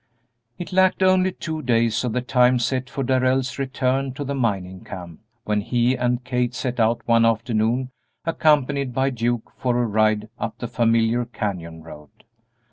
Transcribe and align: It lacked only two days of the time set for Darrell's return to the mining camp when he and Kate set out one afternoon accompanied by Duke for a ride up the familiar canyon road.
It 0.57 0.73
lacked 0.73 1.03
only 1.03 1.31
two 1.31 1.61
days 1.61 2.03
of 2.03 2.13
the 2.13 2.21
time 2.23 2.57
set 2.57 2.89
for 2.89 3.03
Darrell's 3.03 3.59
return 3.59 4.13
to 4.13 4.23
the 4.23 4.33
mining 4.33 4.83
camp 4.83 5.19
when 5.43 5.61
he 5.61 5.95
and 5.95 6.23
Kate 6.23 6.55
set 6.55 6.79
out 6.79 7.07
one 7.07 7.23
afternoon 7.23 7.91
accompanied 8.25 8.95
by 8.95 9.11
Duke 9.11 9.53
for 9.57 9.77
a 9.79 9.85
ride 9.85 10.27
up 10.39 10.57
the 10.57 10.67
familiar 10.67 11.25
canyon 11.25 11.83
road. 11.83 12.23